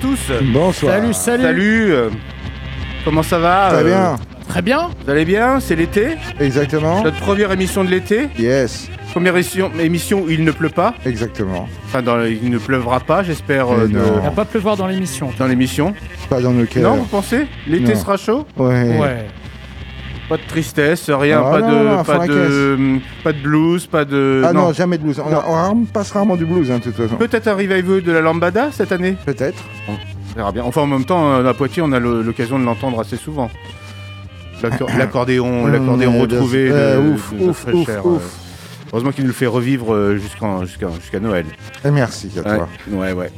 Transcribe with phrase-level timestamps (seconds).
[0.00, 0.52] Bonsoir à tous.
[0.52, 0.92] Bonsoir.
[0.94, 1.42] Salut, salut.
[1.42, 1.92] Salut.
[1.92, 2.08] euh,
[3.04, 4.16] Comment ça va Très euh, bien.
[4.48, 4.90] Très bien.
[5.04, 6.08] Vous allez bien C'est l'été
[6.40, 7.02] Exactement.
[7.02, 8.88] Notre première émission de l'été Yes.
[9.12, 10.94] Première émission, émission où il ne pleut pas.
[11.04, 11.68] Exactement.
[11.84, 14.02] Enfin, dans, il ne pleuvra pas, j'espère, euh, de- non.
[14.16, 15.30] Il va pas pleuvoir dans l'émission.
[15.38, 15.92] dans l'émission.
[16.30, 16.82] Pas dans nos cœurs.
[16.82, 17.46] Non, vous pensez?
[17.66, 18.00] L'été Non.
[18.00, 18.46] sera chaud?
[18.56, 18.98] Ouais.
[18.98, 19.26] Ouais.
[20.32, 24.06] Pas de tristesse, rien, Ah, pas, non, de, non, pas, de, pas de blues, pas
[24.06, 24.42] de...
[24.46, 24.72] Ah non.
[24.72, 25.20] jamais de blues.
[25.20, 27.16] On, passe rarement du blues, hein, de toute façon.
[27.16, 29.14] Peut-être un revival de la lambada cette année?
[29.26, 29.62] Peut-être.
[29.88, 29.92] On
[30.34, 30.62] verra bien.
[30.64, 33.50] Enfin, en même temps, euh, à Poitiers, on a le- l'occasion de l'entendre assez souvent.
[34.62, 38.22] L'accor- L'accordéon, l'accordéon Ouais, retrouvé euh, ouf, de- de ouf, ouf, Cher, ouf.
[38.22, 38.88] euh.
[38.92, 41.44] Heureusement qu'il nous le fait revivre euh, jusqu'à Noël.
[41.84, 42.68] Et merci à toi.
[42.90, 43.12] Ouais, ouais.
[43.12, 43.30] ouais.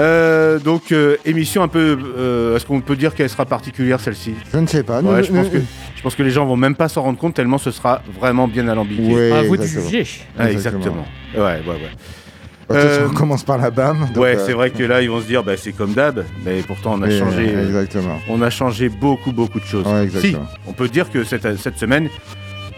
[0.00, 1.98] Euh, donc, euh, émission un peu...
[2.16, 4.34] euh, Est-ce qu'on peut dire qu'elle sera particulière, celle-ci?
[4.52, 5.02] Je ne sais pas.
[5.02, 5.64] Nous- Ouais, je pense, nous- que,
[5.96, 8.48] je pense que les gens vont même pas s'en rendre compte tellement ce sera vraiment
[8.48, 9.14] bien alambiqué.
[9.14, 9.90] Ouais, à vous de exactement.
[9.90, 10.06] juger.
[10.38, 11.04] Ah, exactement.
[11.34, 11.44] exactement.
[11.46, 11.90] Ouais, ouais, ouais.
[12.72, 13.98] Euh, on commence par la BAM.
[14.14, 16.24] donc, ouais, euh, c'est vrai que là, ils vont se dire, bah, c'est comme d'hab,
[16.46, 17.52] mais pourtant, on a oui, changé...
[17.52, 18.16] euh, Exactement.
[18.28, 19.84] On a changé beaucoup, beaucoup de choses.
[19.86, 20.46] Ouais, si, exactement.
[20.68, 22.08] on peut dire que cette, cette semaine,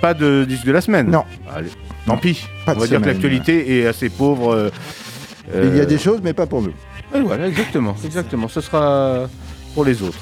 [0.01, 1.11] pas de disque de la semaine.
[1.11, 1.25] Non.
[1.55, 1.69] Allez,
[2.07, 2.47] tant pis.
[2.65, 3.13] Pas on de va dire que semaine.
[3.15, 4.55] l'actualité est assez pauvre.
[4.55, 4.71] euh,
[5.55, 6.73] Il y a euh, des choses, mais pas pour nous.
[7.15, 8.49] Et voilà, exactement, exactement.
[8.49, 9.29] Ce sera
[9.75, 10.19] pour les autres.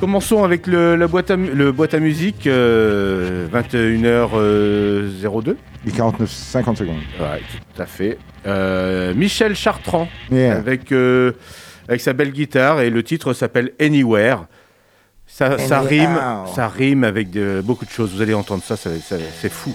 [0.00, 5.56] Commençons avec le, la boîte à, mu- le boîte à musique, euh, 21h02.
[5.86, 6.96] Il 49, 50 secondes.
[7.20, 7.40] Ouais,
[7.74, 8.18] tout à fait.
[8.46, 10.56] Euh, Michel Chartrand, Yeah.
[10.56, 11.32] avec, euh,
[11.88, 14.46] avec sa belle guitare, et le titre s'appelle Anywhere.
[15.26, 16.18] Ça, ça rime,
[16.54, 18.12] ça rime avec de- beaucoup de choses.
[18.14, 19.72] Vous allez entendre ça, ça- ça- c'est fou.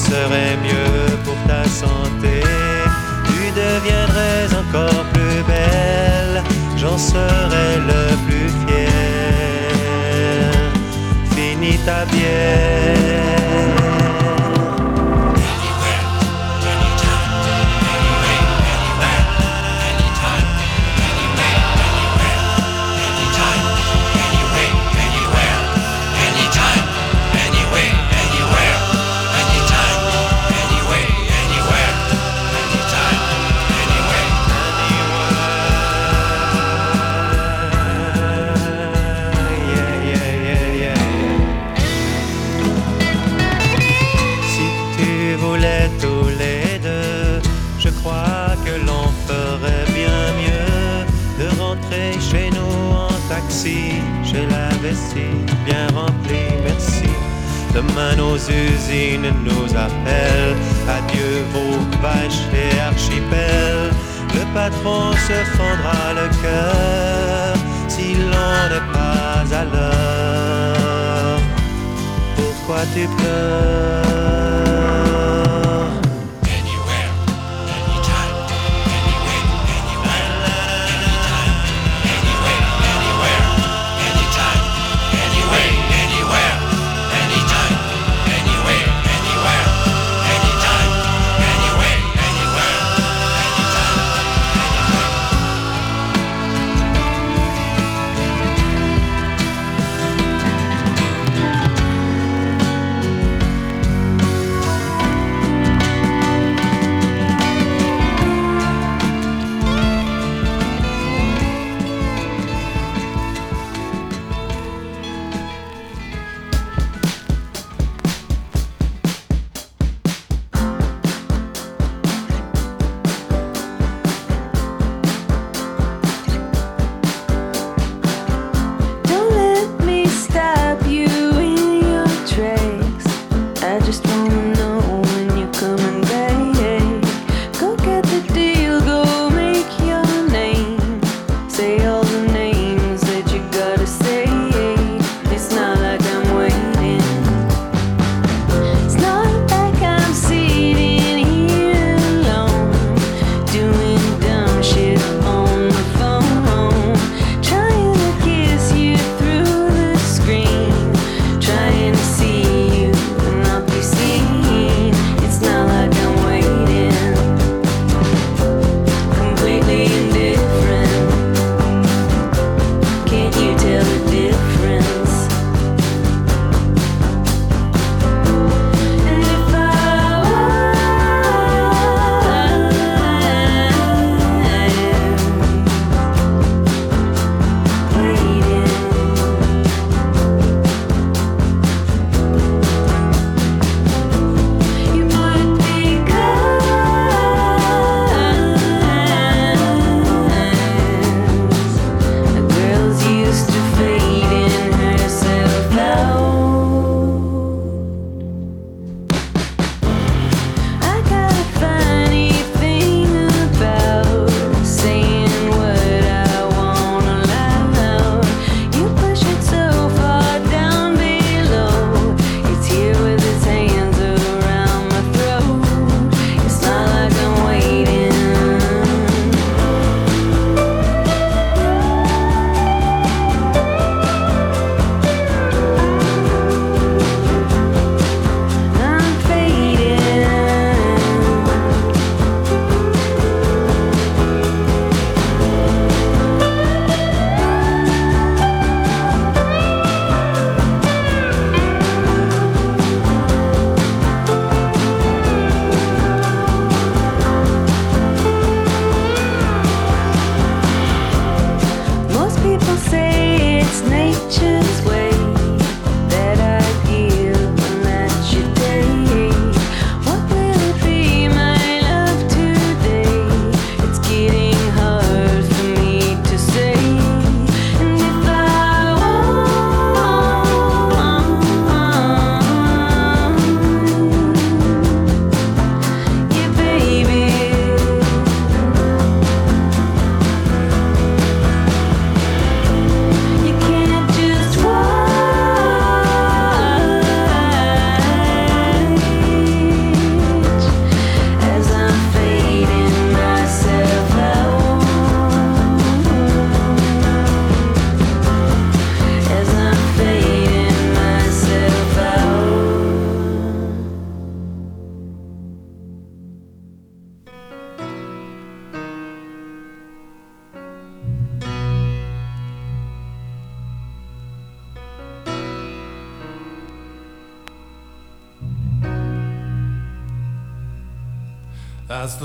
[0.00, 0.32] sœur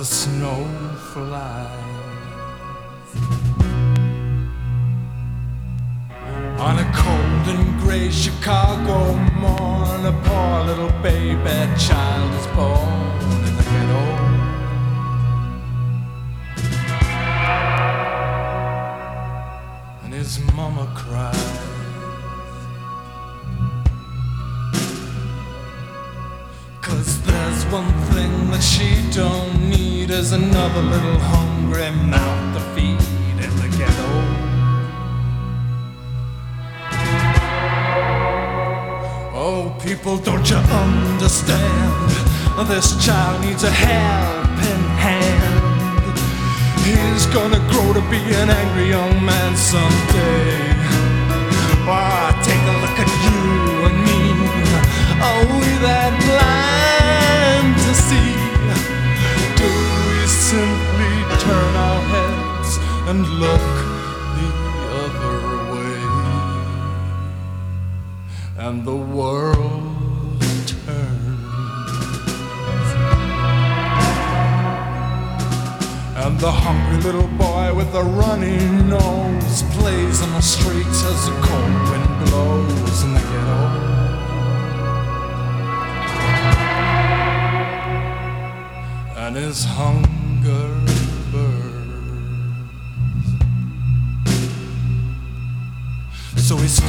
[0.05, 0.34] us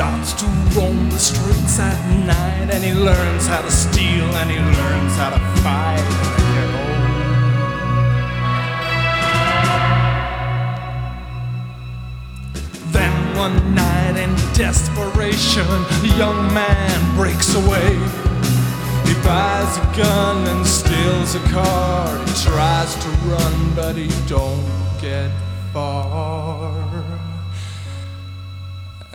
[0.06, 0.46] starts to
[0.78, 5.30] roam the streets at night and he learns how to steal and he learns how
[5.30, 6.06] to fight.
[12.92, 17.94] Then one night in desperation, a young man breaks away.
[19.08, 22.16] He buys a gun and steals a car.
[22.26, 24.64] He tries to run, but he don't
[25.00, 25.30] get
[25.72, 26.45] far.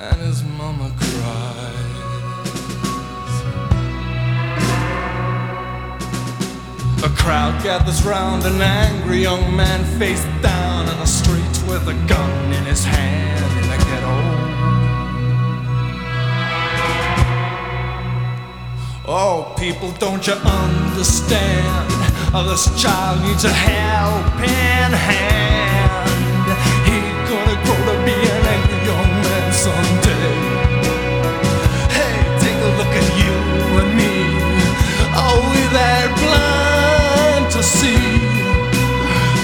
[0.01, 1.61] And his mama cries.
[7.03, 11.93] A crowd gathers round an angry young man face down in the street with a
[12.07, 14.17] gun in his hand in the ghetto.
[19.05, 21.85] Oh, people, don't you understand?
[22.33, 25.80] Oh, this child needs a helping hand.
[37.61, 37.95] See?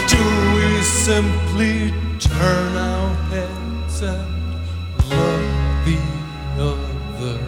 [0.08, 0.24] Do
[0.56, 4.54] we simply turn our heads and
[5.10, 5.46] look
[5.86, 6.00] the
[6.58, 7.40] other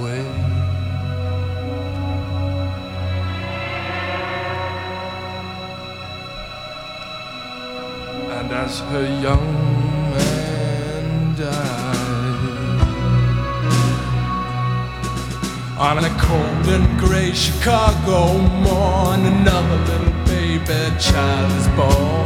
[0.00, 0.24] way?
[8.38, 9.63] And as her young
[15.84, 22.24] on a cold and gray Chicago morn, another little baby child is born.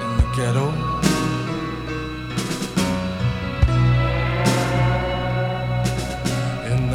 [0.00, 0.66] In the ghetto.
[6.70, 6.90] In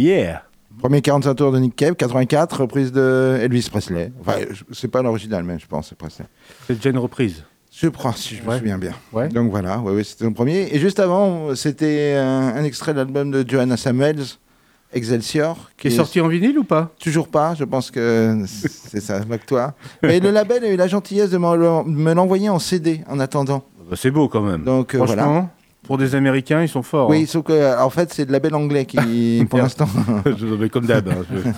[0.00, 0.42] yeah
[0.78, 4.12] Premier 45 tours de Nick Cave, 84, reprise de Elvis Presley.
[4.20, 4.36] Enfin,
[4.72, 6.24] c'est pas l'original, même, je pense, c'est Presley.
[6.66, 7.44] C'est déjà une reprise.
[7.70, 8.92] Je crois, si je me souviens bien.
[9.12, 9.28] Ouais.
[9.28, 10.74] Donc voilà, ouais, ouais, c'était le premier.
[10.74, 14.24] Et juste avant, c'était un, un extrait de l'album de Johanna Samuels,
[14.92, 16.90] Excelsior, Qui est sorti en vinyle ou pas?
[16.98, 19.74] Toujours pas, je pense que c'est ça, pas que toi.
[20.02, 23.62] Mais le label a eu la gentillesse de me me l'envoyer en CD en attendant.
[23.88, 24.64] Bah, C'est beau quand même.
[24.64, 25.48] Donc, euh, voilà.
[25.90, 27.08] Pour des Américains, ils sont forts.
[27.08, 29.88] Oui, sauf que, euh, en fait, c'est le label anglais qui, pour l'instant.
[30.08, 30.68] hein.
[30.70, 31.08] Comme d'hab.
[31.08, 31.48] hein, je-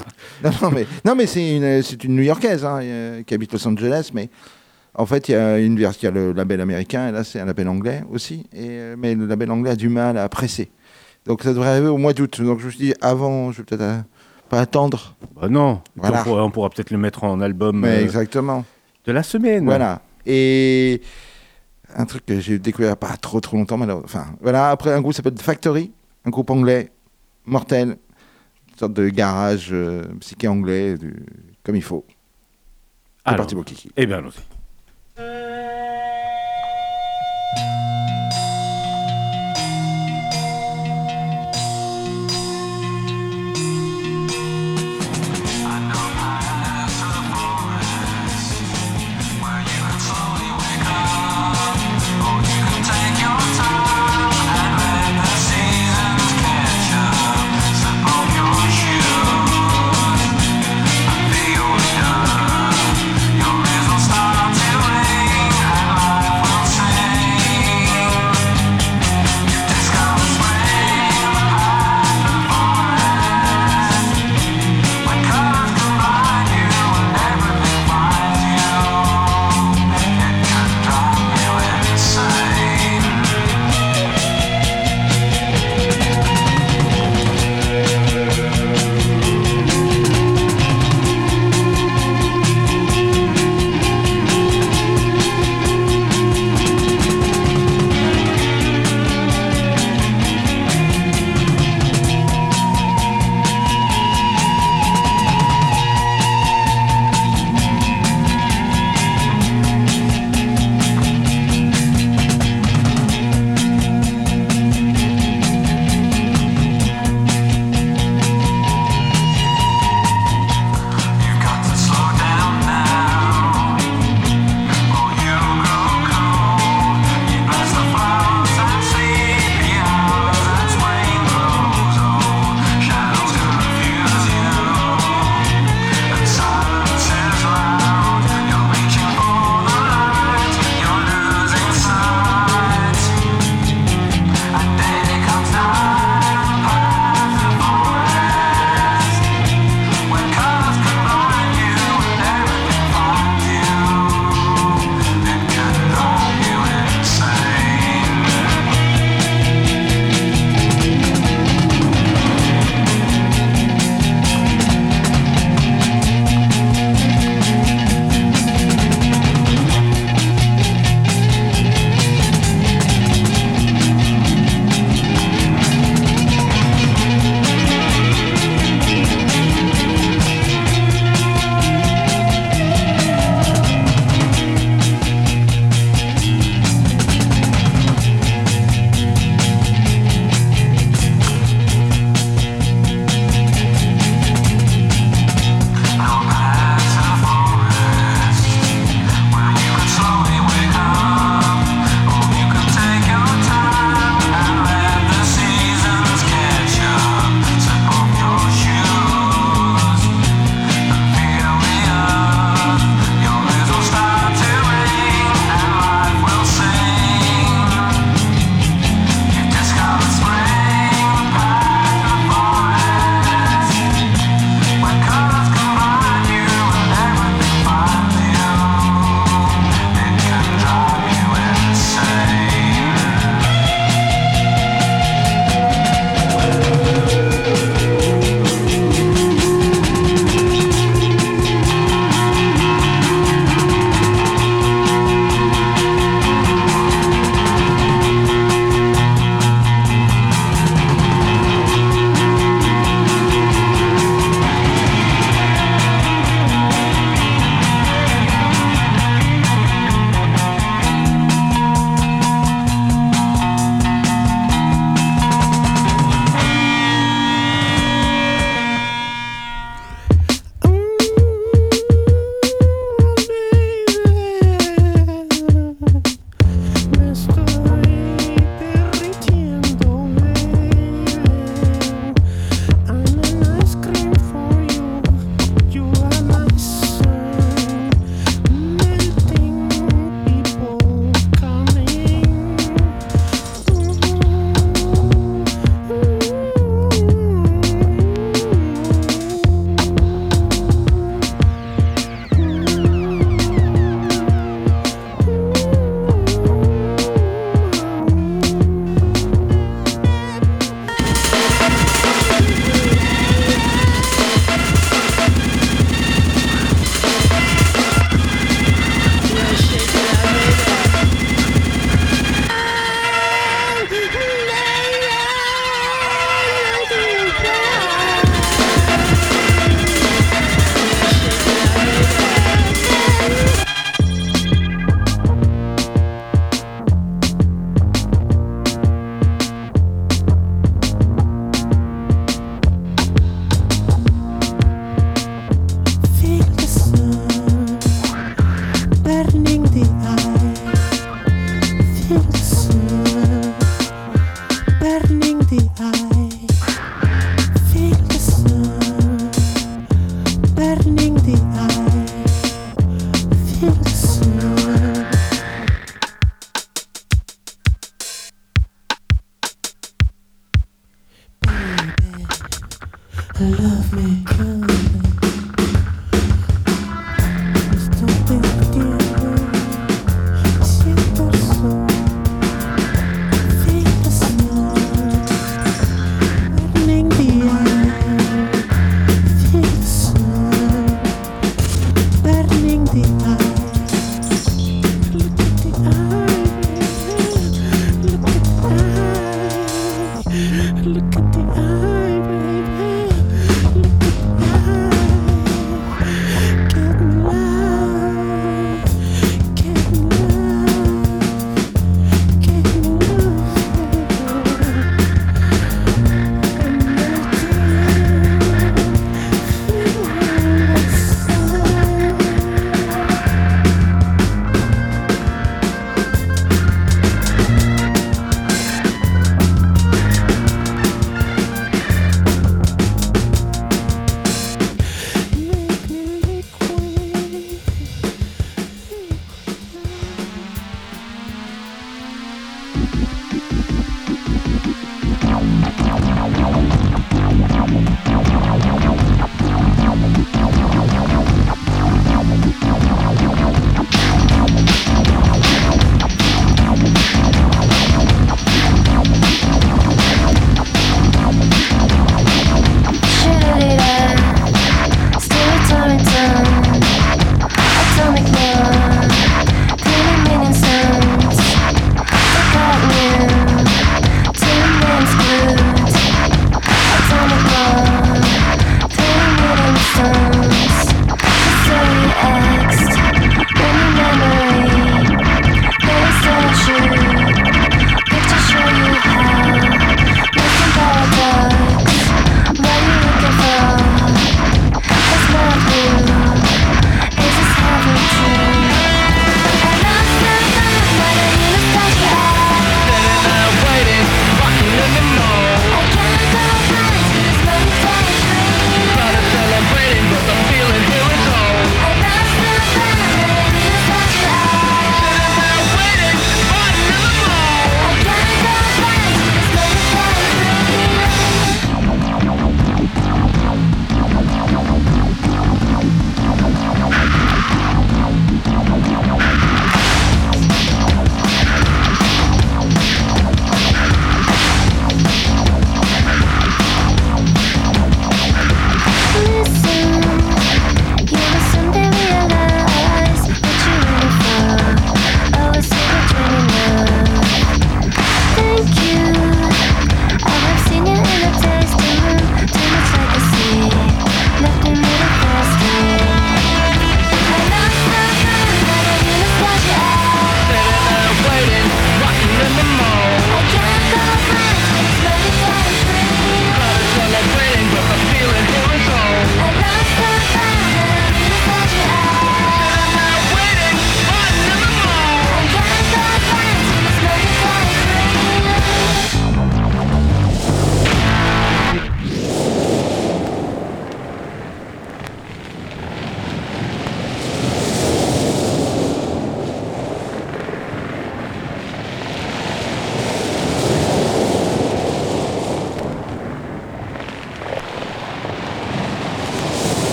[0.42, 3.68] non, non, mais, non, mais c'est une, c'est une New-Yorkaise hein, euh, qui habite Los
[3.68, 4.30] Angeles, mais
[4.94, 7.44] en fait, il y a une y a le label américain, et là, c'est un
[7.44, 10.70] label anglais aussi, et, euh, mais le label anglais a du mal à presser.
[11.26, 12.40] Donc, ça devrait arriver au mois d'août.
[12.40, 13.98] Donc, je me suis dit, avant, je vais peut-être euh,
[14.48, 15.14] pas attendre.
[15.38, 15.82] Bah non.
[15.94, 16.24] Voilà.
[16.26, 18.64] On pourra, peut-être le mettre en album Mais euh, exactement.
[19.04, 19.66] de la semaine.
[19.66, 20.00] Voilà.
[20.24, 21.02] Et
[21.96, 24.04] un truc que j'ai découvert pas trop trop longtemps, malheureusement.
[24.06, 24.70] Enfin, voilà.
[24.70, 25.92] Après, un groupe s'appelle Factory,
[26.24, 26.90] un groupe anglais,
[27.46, 27.96] mortel,
[28.70, 31.24] une sorte de garage euh, psyché anglais, du-
[31.64, 32.04] comme il faut.
[32.08, 32.14] C'est
[33.26, 33.90] Alors, parti, mon kiki.
[33.96, 34.40] Eh bien, allons-y.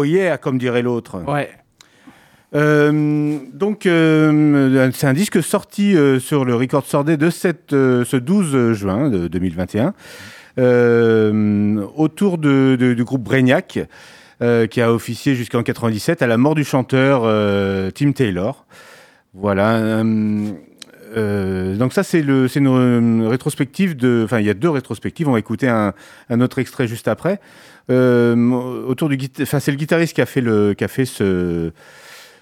[0.00, 1.22] Oh yeah, comme dirait l'autre.
[1.26, 1.50] Ouais.
[2.54, 7.70] Euh, donc, euh, c'est un disque sorti euh, sur le Record Store Day de cette,
[7.70, 9.94] ce 12 juin de 2021,
[10.58, 13.78] euh, autour de, de- du groupe Brainiac,
[14.70, 17.22] qui a officié jusqu'en 97 à la mort du chanteur
[17.92, 18.64] Tim Taylor.
[19.34, 20.02] Voilà.
[21.16, 25.28] Euh, donc ça c'est c'est une, euh, rétrospective de enfin il y a deux rétrospectives.
[25.28, 25.92] On va écouter un,
[26.28, 27.40] un autre extrait juste après.
[27.90, 28.36] Euh,
[28.86, 31.72] autour du enfin c'est le guitariste qui a fait le qui a fait ce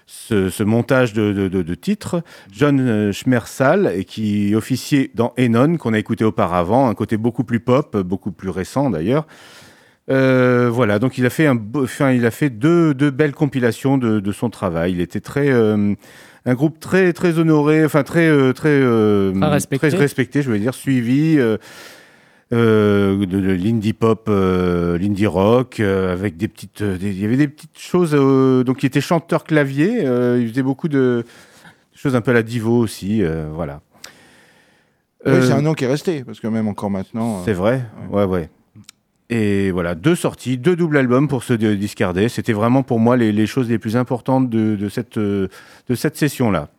[0.05, 6.23] ce, montage de, de, titres, John Schmersal, et qui officiait dans Enon, qu'on a écouté
[6.23, 9.27] auparavant, un côté beaucoup plus pop, beaucoup plus récent d'ailleurs.
[10.07, 14.19] Voilà, donc il a fait, un, enfin, il a fait deux, deux belles compilations de,
[14.19, 14.93] de son travail.
[14.93, 15.51] Il était très,
[16.45, 19.89] un groupe très, très honoré, enfin très, euh, très, euh, Très respecté.
[19.89, 21.35] très respecté, je veux dire, suivi.
[21.37, 21.57] euh,
[22.51, 27.37] euh, de, de l'indie pop, euh, l'indie rock, euh, avec des petites, il y avait
[27.37, 28.15] des petites choses.
[28.15, 29.99] euh, donc, il était chanteur clavier.
[30.07, 31.25] euh, il faisait beaucoup de
[31.93, 33.21] choses un peu à la divo aussi.
[33.23, 33.81] euh, voilà.
[35.25, 37.43] Oui, Euh, c'est un nom qui est resté, parce que même encore maintenant.
[37.45, 38.49] c'est euh, vrai, ouais, ouais.
[39.31, 42.29] Et voilà, deux sorties, deux doubles albums pour ce di- discardé.
[42.29, 45.47] C'était vraiment pour moi les, les choses les plus importantes de, de cette, euh,
[45.87, 46.69] de cette session-là.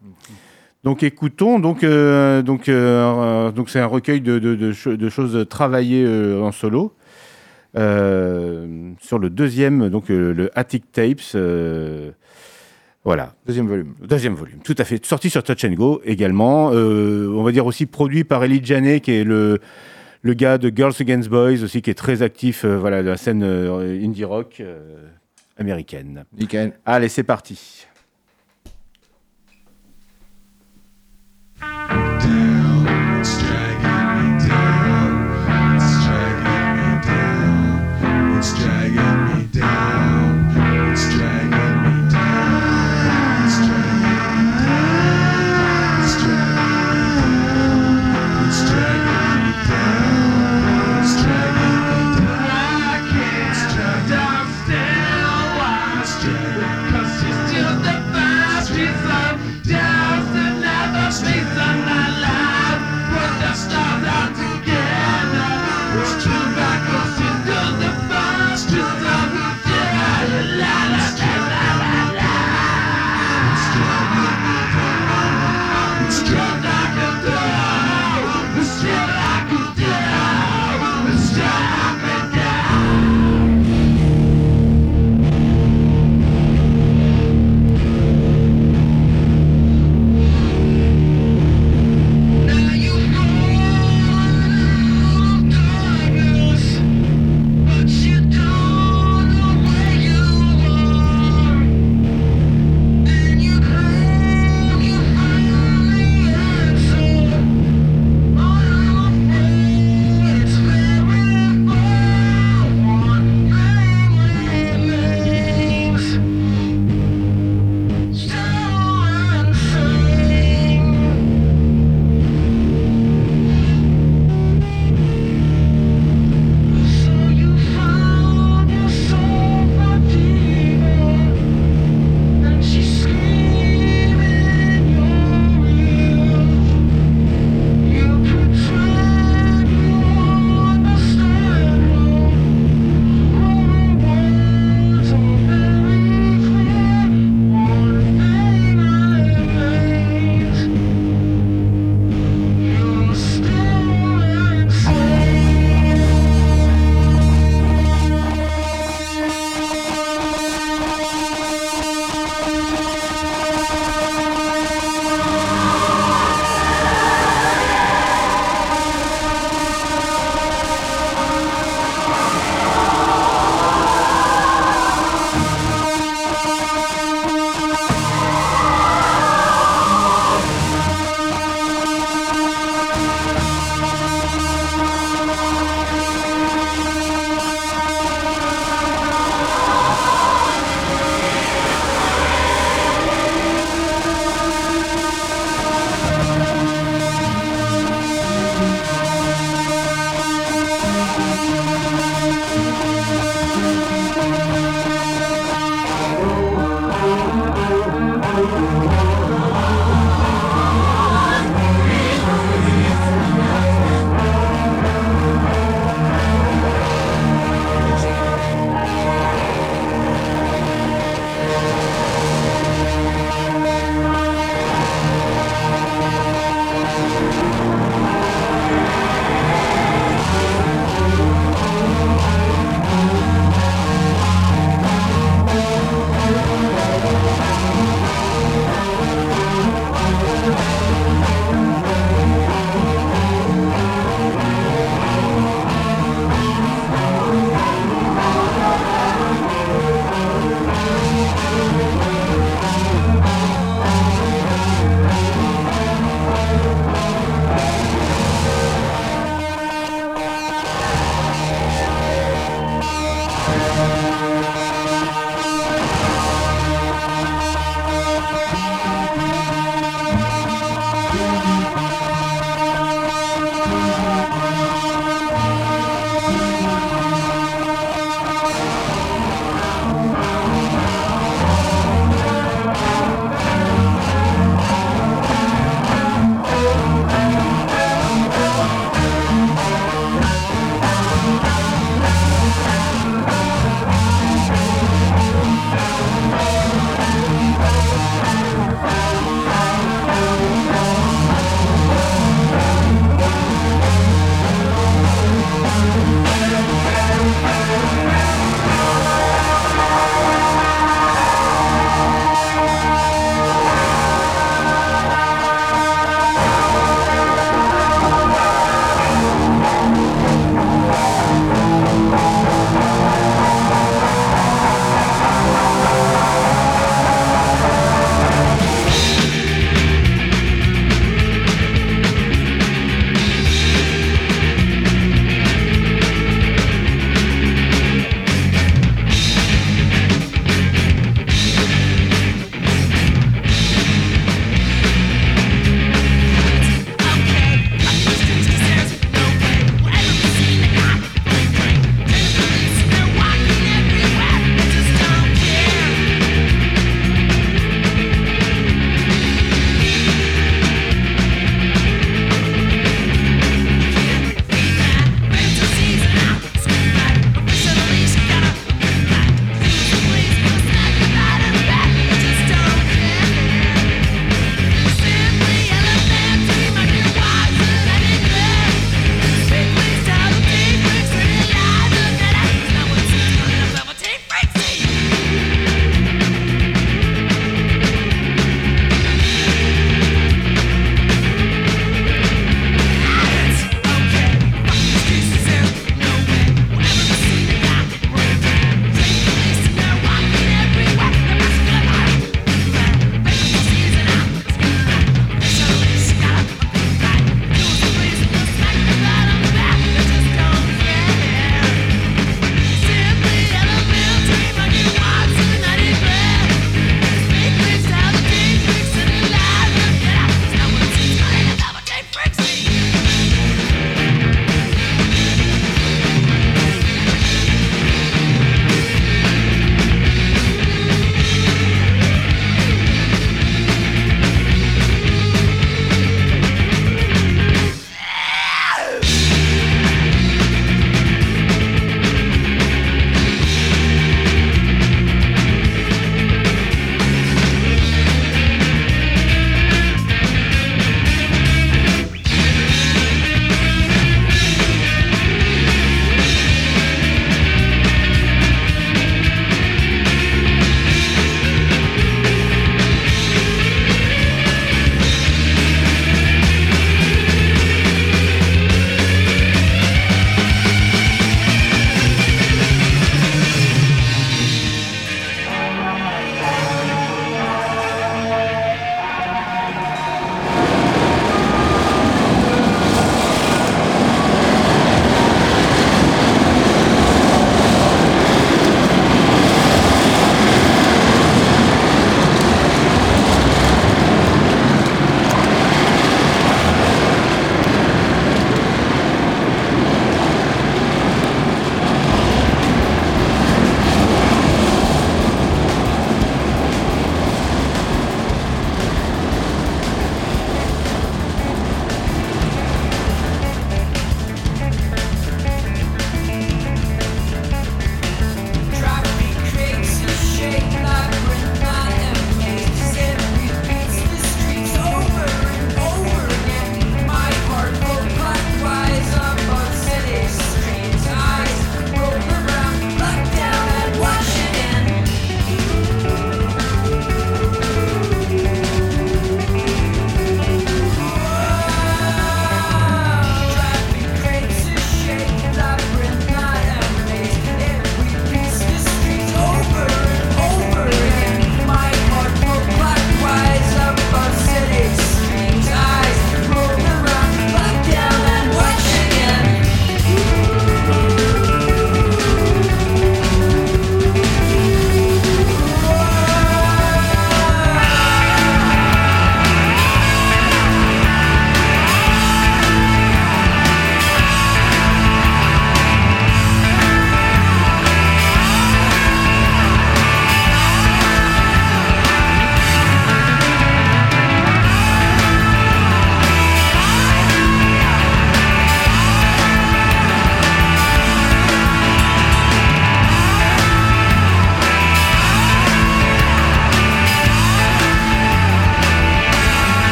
[0.83, 5.09] Donc écoutons, donc euh, donc euh, donc c'est un recueil de, de, de cho- de
[5.11, 6.07] choses travaillées
[6.43, 6.95] en solo
[7.77, 11.37] euh, sur le deuxième, donc le Attic Tapes.
[13.05, 13.95] voilà, Deuxième volume.
[14.03, 15.05] Deuxième volume, tout à fait.
[15.05, 16.71] Sorti sur Touch and Go également.
[16.73, 19.59] Euh, on va dire aussi produit par Elie Janet, qui est le,
[20.23, 23.17] le gars de Girls Against Boys, aussi, qui est très actif euh, voilà, de la
[23.17, 25.09] scène euh, indie rock euh,
[25.57, 26.25] américaine.
[26.37, 26.75] Nickel.
[26.85, 27.87] Allez, c'est parti.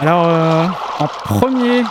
[0.00, 0.64] Alors, euh,
[1.00, 1.82] en premier,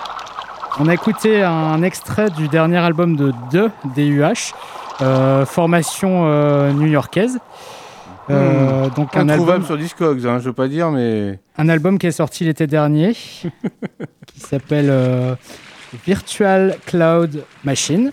[0.80, 4.54] on a écouté un extrait du dernier album de The, DUH,
[5.02, 7.40] euh, formation euh, new-yorkaise.
[8.30, 11.40] Euh, donc un album, sur Discogs, hein, je veux pas dire, mais.
[11.58, 13.14] un album qui est sorti l'été dernier,
[14.26, 15.36] qui s'appelle euh,
[16.06, 18.12] Virtual Cloud Machine.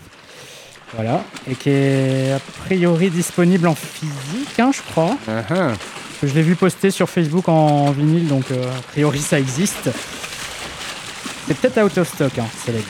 [0.93, 5.17] Voilà, et qui est a priori disponible en physique, hein, je crois.
[5.27, 5.71] Ah, ah.
[6.23, 9.89] Je l'ai vu poster sur Facebook en vinyle, donc euh, a priori ça existe.
[11.47, 12.85] C'est peut-être out of stock, hein, cela dit.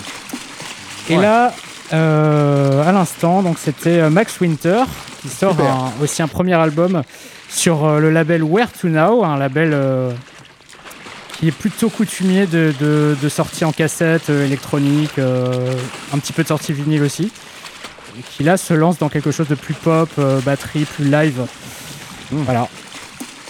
[1.09, 1.21] Et Ouais.
[1.23, 1.53] là,
[1.93, 4.83] euh, à l'instant, donc c'était euh, Max Winter
[5.21, 7.01] qui sort un- aussi un premier album
[7.49, 10.11] sur euh, le label Where to Now, un label euh,
[11.37, 16.47] qui est plutôt coutumier de, de, de sorties en cassette électronique, un petit peu de
[16.47, 17.29] sorties vinyle aussi,
[18.17, 20.09] et qui là se lance dans quelque chose de plus pop,
[20.45, 21.41] batterie, plus live.
[22.31, 22.69] Voilà.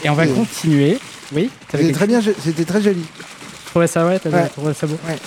[0.06, 1.00] Et on va continuer.
[1.34, 3.02] Oui, t'avais C'était très bien, je- c'était très joli.
[3.02, 4.48] tu trouvais ça ouais, t'avais Ouais.
[4.50, 4.98] trouvé ça beau.
[5.08, 5.18] Ouais.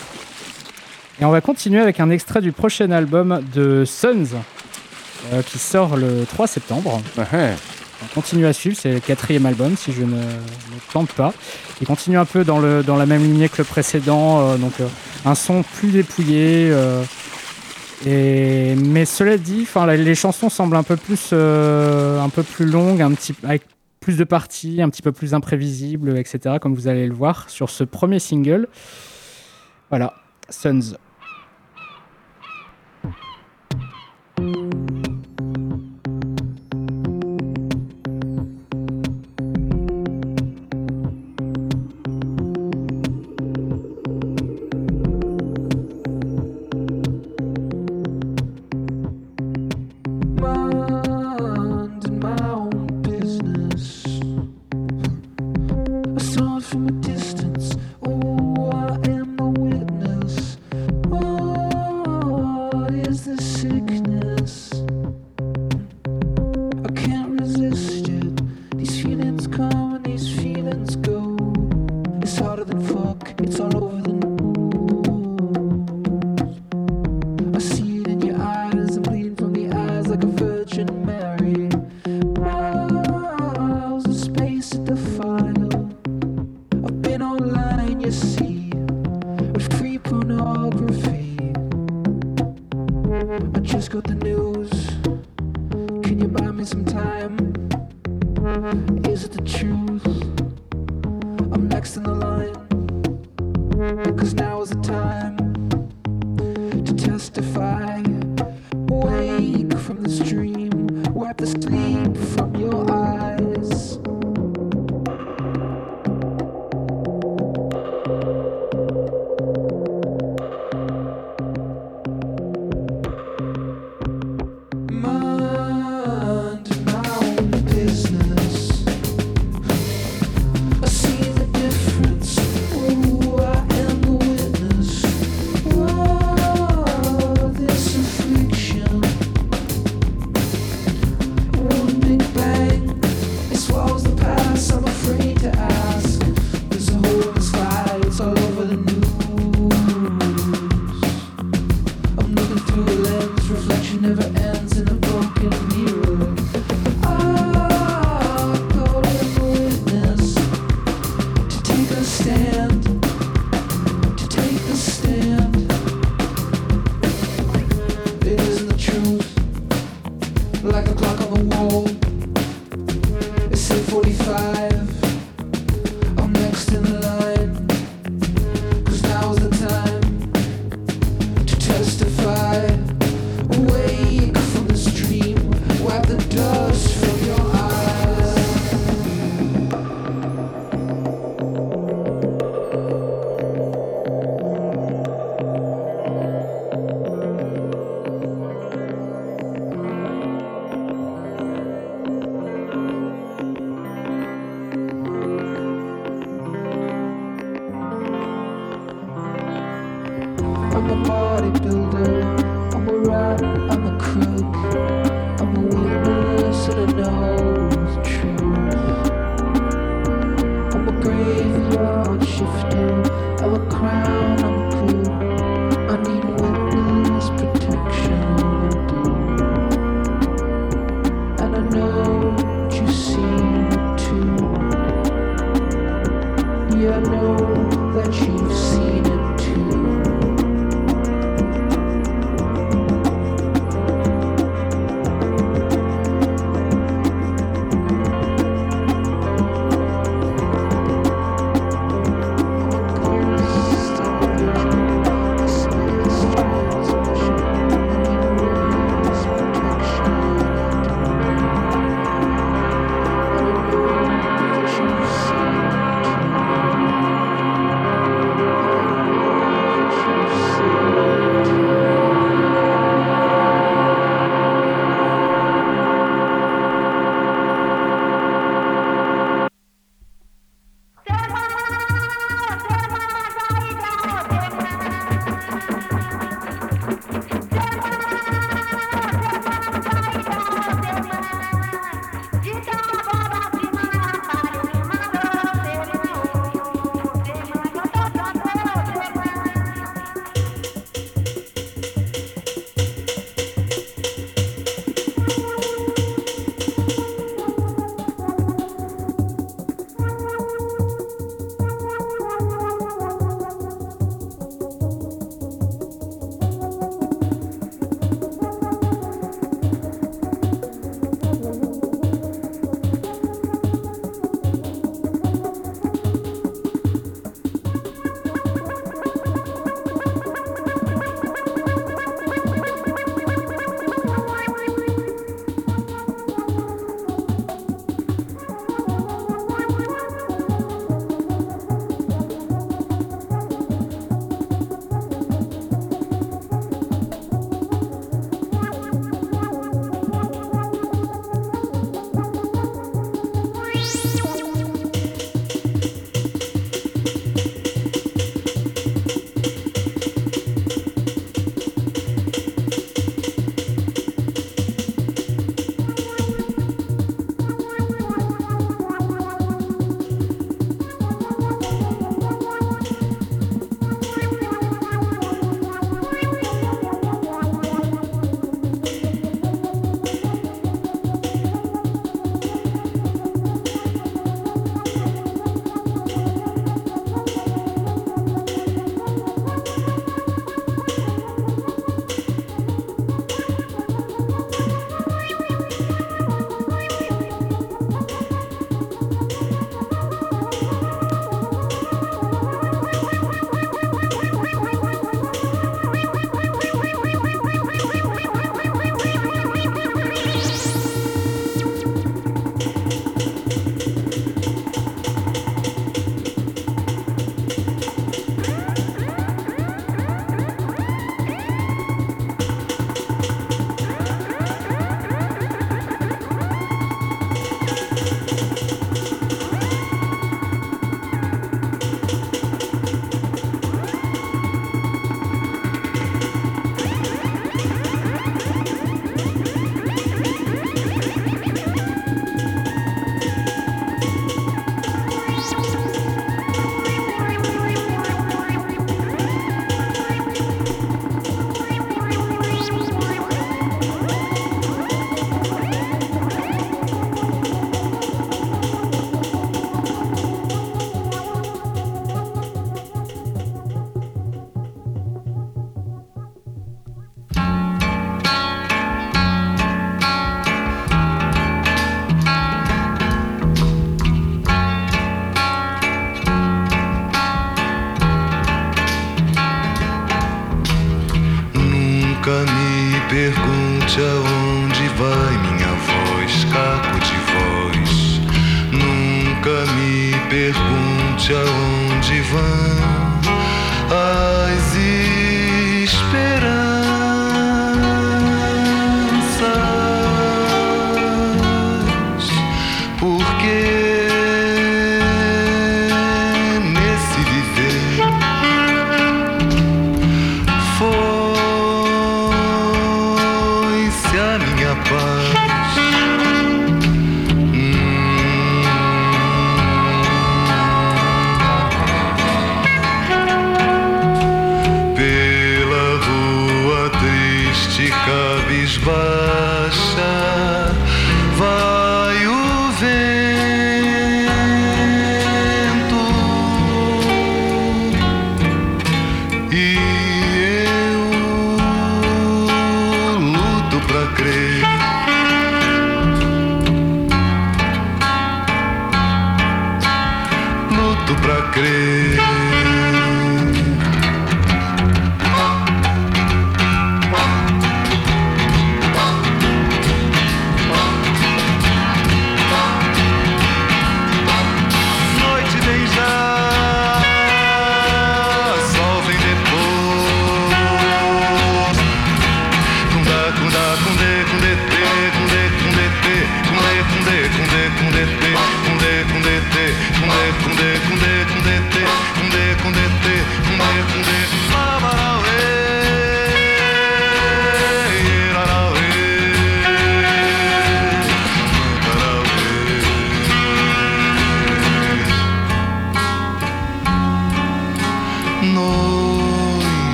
[1.21, 4.25] Et on va continuer avec un extrait du prochain album de Sons
[5.33, 7.03] euh, qui sort le 3 septembre.
[7.19, 7.37] Ah, ah.
[8.05, 10.23] On continue à suivre, c'est le quatrième album si je ne me
[10.91, 11.35] plante pas.
[11.81, 14.75] Il continue un peu dans, le, dans la même lignée que le précédent, euh, donc
[14.81, 14.87] euh,
[15.25, 16.69] un son plus dépouillé.
[16.71, 17.03] euh,
[18.07, 22.67] et, mais cela dit, la- les chansons semblent un peu plus, euh, un peu plus
[22.67, 23.63] longues, un petit, avec
[24.09, 26.57] plus de parties, un petit peu plus imprévisibles, etc.
[26.63, 28.67] Comme vous allez le voir sur ce premier single.
[29.91, 30.15] Voilà,
[30.49, 30.97] Sons.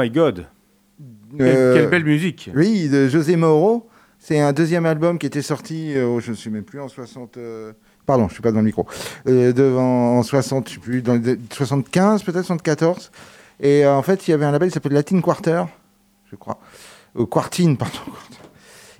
[0.00, 0.46] My god.
[1.36, 2.50] Quelle, Euh, quelle belle musique.
[2.54, 3.88] Oui, de José Mauro.
[4.18, 7.36] C'est un deuxième album qui était sorti, euh, je ne sais même plus, en 60.
[7.38, 7.72] euh,
[8.04, 8.86] Pardon, je suis pas dans le micro.
[9.28, 13.10] Euh, devant, en 60, je sais plus, dans les 75, peut-être 74.
[13.60, 15.64] Et euh, en fait, il y avait un label qui s'appelle Latin Quarter,
[16.30, 16.58] je crois.
[17.18, 17.98] Euh, Quartine, pardon.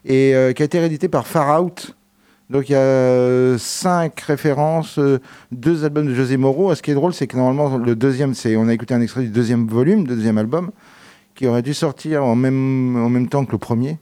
[0.05, 1.95] Et euh, qui a été réédité par Far Out.
[2.51, 5.21] Donc il y a euh, cinq références, euh,
[5.53, 6.35] deux albums de José.
[6.35, 9.01] Et ce qui est drôle, c'est que normalement, le deuxième, c'est, on a écouté un
[9.01, 10.73] extrait du deuxième volume, du deuxième album,
[11.37, 13.99] qui aurait dû sortir en même, en même temps que le premier.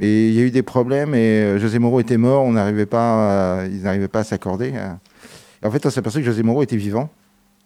[0.00, 2.84] Mais il y a eu des problèmes et euh, José Moreau était mort, on n'arrivait
[2.86, 4.74] pas, à- ils n'arrivaient pas à s'accorder.
[5.62, 7.08] en fait, on s'est aperçu que José Moreau était vivant.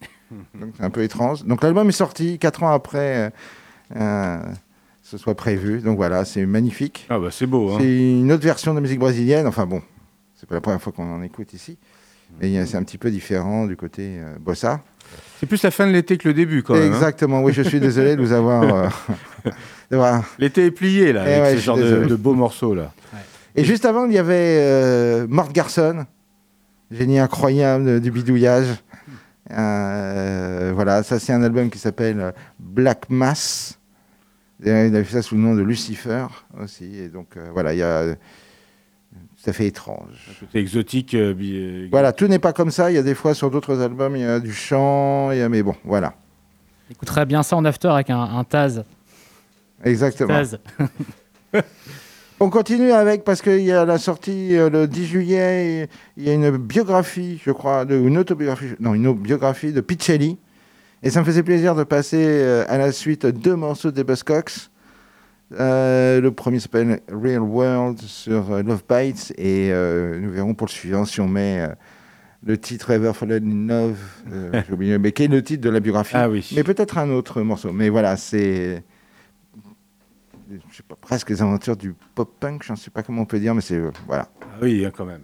[0.31, 1.45] Donc c'est un peu étrange.
[1.45, 3.33] Donc l'album est sorti quatre ans après
[3.97, 4.39] euh,
[5.03, 5.81] ce soit prévu.
[5.81, 7.07] Donc voilà, c'est magnifique.
[7.09, 7.71] Ah bah c'est beau.
[7.71, 7.79] Hein.
[7.81, 9.47] C'est une autre version de musique brésilienne.
[9.47, 9.81] Enfin bon,
[10.39, 11.77] c'est pas la première fois qu'on en écoute ici.
[12.41, 14.83] Mais c'est un petit peu différent du côté euh, bossa.
[15.41, 16.83] C'est plus la fin de l'été que le début quand même.
[16.83, 16.95] hein.
[16.95, 18.91] Exactement, oui, je suis désolé de vous avoir.
[19.93, 22.93] euh, L'été est plié là, Eh avec ouais, ce genre de, beaux morceaux là.
[23.57, 26.05] Et juste avant, il y avait euh, Mort Garson,
[26.91, 28.67] génie incroyable du bidouillage.
[29.51, 33.79] Euh, voilà, ça c'est un album qui s'appelle Black Mass.
[34.63, 36.27] Il a fait ça sous le nom de Lucifer
[36.63, 36.99] aussi.
[36.99, 38.15] Et donc voilà, il y a.
[39.49, 40.11] Ça fait étrange.
[40.41, 41.15] Côté exotique.
[41.15, 42.91] euh, bi- euh, Voilà, tout n'est pas comme ça.
[42.91, 45.41] Il y a des fois sur d'autres albums, il y a du chant, il y
[45.41, 45.49] a...
[45.49, 46.13] mais bon, voilà.
[46.91, 48.85] Écouterait bien ça en after avec un, un Taz.
[49.83, 50.35] Exactement.
[50.35, 50.59] Taz.
[52.41, 56.31] On continue avec, parce qu'il y a la sortie euh, le 10 juillet, il y
[56.31, 60.37] a une biographie, je crois, de, une autobiographie, non, une biographie de Picelli,
[61.03, 64.69] Et ça me faisait plaisir de passer euh, à la suite deux morceaux des Buzzcocks.
[65.53, 70.67] Euh, le premier s'appelle Real World sur euh, Love Bites et euh, nous verrons pour
[70.67, 71.67] le suivant si on met
[72.45, 73.99] le titre Ever Fallen in Love,
[74.67, 76.15] j'ai oublié, mais qui est le titre de la biographie.
[76.17, 76.49] Ah oui.
[76.55, 77.73] Mais peut-être un autre morceau.
[77.73, 78.83] Mais voilà, c'est
[80.51, 83.39] je sais pas, presque les aventures du pop-punk, je ne sais pas comment on peut
[83.39, 84.29] dire, mais c'est voilà.
[84.41, 85.21] Ah oui, hein, quand même.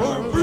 [0.00, 0.37] Oh.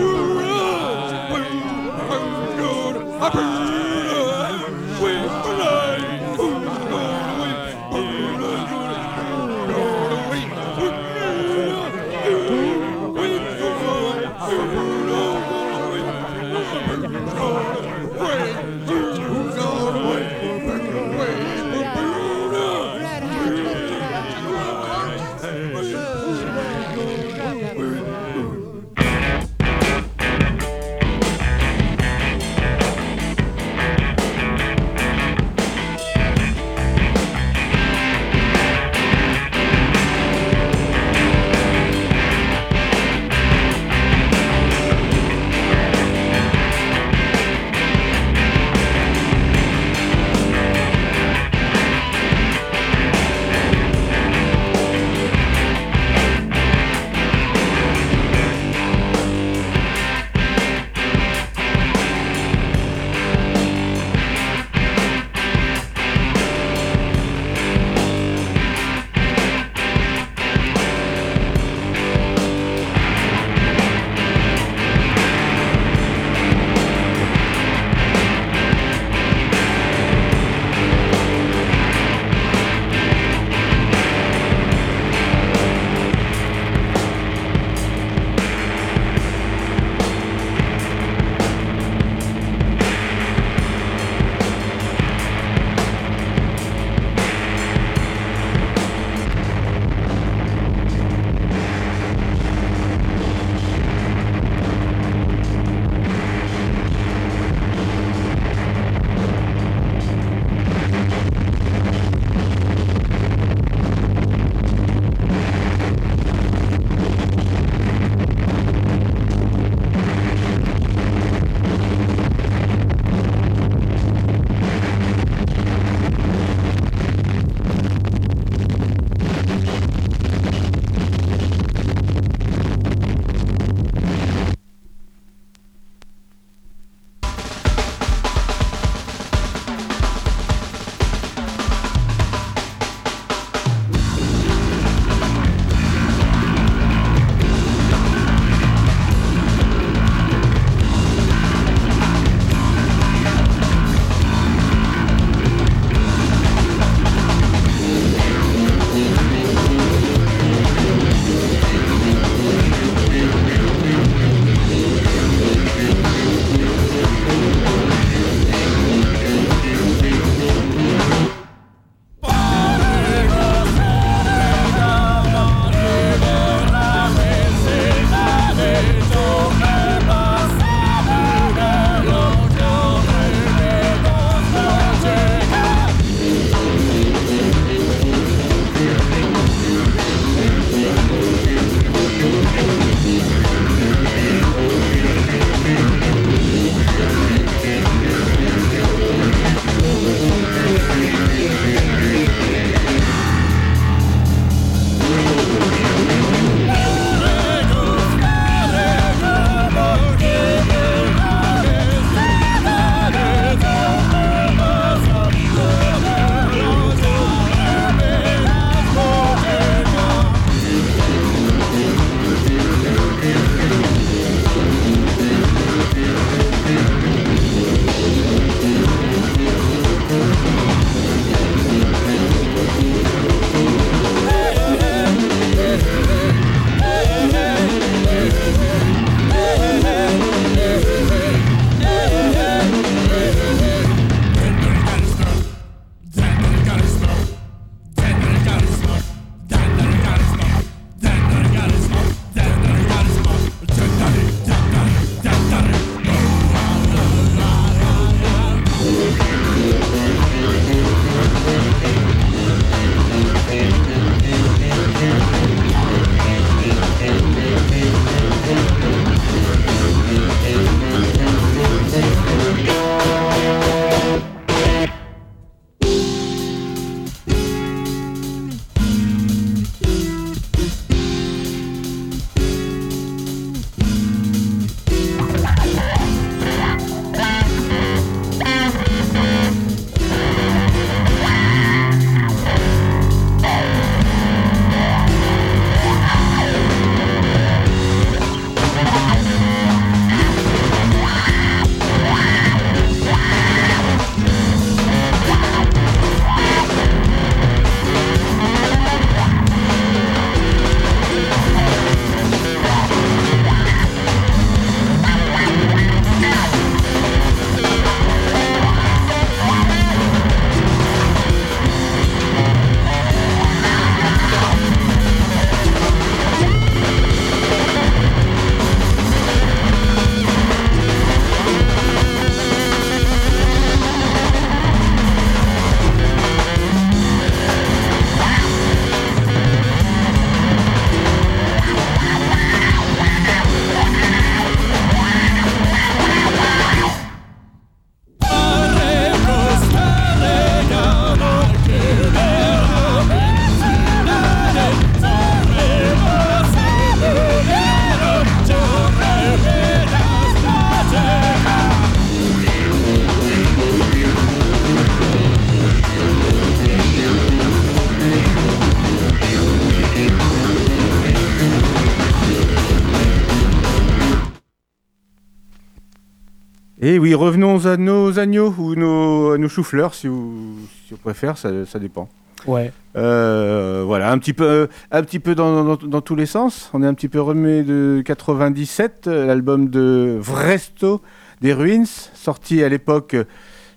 [376.95, 380.55] Et oui, revenons à nos agneaux ou nos, à nos choux-fleurs, si vous,
[380.87, 382.07] si on préfère, ça, ça dépend.
[382.47, 382.71] Ouais.
[382.95, 386.69] Euh, voilà, un petit peu, un petit peu dans, dans- dans tous les sens.
[386.73, 391.01] On est un petit peu remis de 97, euh, l'album de Vresto
[391.41, 393.17] des Ruins, sorti à l'époque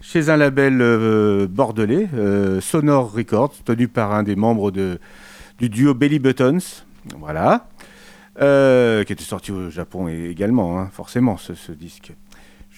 [0.01, 5.01] chez un label euh, bordelais, euh, Sonor Records, tenu par un des membres de,
[5.59, 6.59] du duo Belly Buttons.
[7.19, 7.67] Voilà.
[8.39, 12.13] Qui était sorti au Japon également, hein, forcément, ce, ce disque.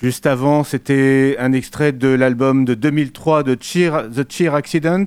[0.03, 5.05] Juste avant, c'était un extrait de l'album de 2003 de Cheer, The Cheer Accident,